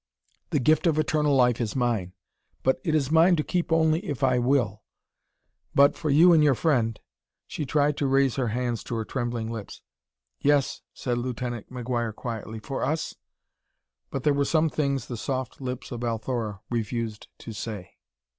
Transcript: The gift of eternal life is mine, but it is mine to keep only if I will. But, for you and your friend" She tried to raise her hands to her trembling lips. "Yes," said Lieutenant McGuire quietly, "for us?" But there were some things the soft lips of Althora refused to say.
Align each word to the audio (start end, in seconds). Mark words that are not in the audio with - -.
The 0.49 0.57
gift 0.59 0.87
of 0.87 0.97
eternal 0.97 1.35
life 1.35 1.61
is 1.61 1.75
mine, 1.75 2.13
but 2.63 2.81
it 2.83 2.95
is 2.95 3.11
mine 3.11 3.35
to 3.35 3.43
keep 3.43 3.71
only 3.71 4.03
if 4.03 4.23
I 4.23 4.39
will. 4.39 4.81
But, 5.75 5.95
for 5.95 6.09
you 6.09 6.33
and 6.33 6.43
your 6.43 6.55
friend" 6.55 6.99
She 7.47 7.67
tried 7.67 7.97
to 7.97 8.07
raise 8.07 8.35
her 8.37 8.47
hands 8.47 8.83
to 8.85 8.95
her 8.95 9.05
trembling 9.05 9.51
lips. 9.51 9.83
"Yes," 10.39 10.81
said 10.95 11.19
Lieutenant 11.19 11.71
McGuire 11.71 12.15
quietly, 12.15 12.57
"for 12.57 12.83
us?" 12.83 13.13
But 14.09 14.23
there 14.23 14.33
were 14.33 14.43
some 14.43 14.69
things 14.71 15.05
the 15.05 15.17
soft 15.17 15.61
lips 15.61 15.91
of 15.91 16.03
Althora 16.03 16.61
refused 16.71 17.27
to 17.37 17.53
say. 17.53 17.99